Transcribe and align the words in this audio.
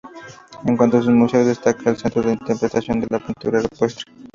En 0.67 0.75
cuanto 0.77 0.95
a 0.97 1.01
museos, 1.19 1.45
destaca 1.45 1.91
el 1.91 1.95
Centro 1.97 2.23
de 2.23 2.31
Interpretación 2.33 2.99
de 3.01 3.07
la 3.07 3.19
pintura 3.19 3.59
Rupestre. 3.61 4.03